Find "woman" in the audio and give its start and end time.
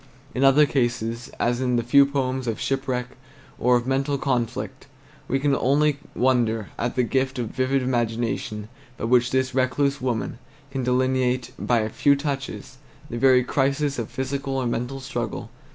10.01-10.39